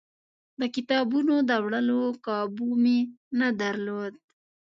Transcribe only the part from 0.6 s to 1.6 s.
کتابونو د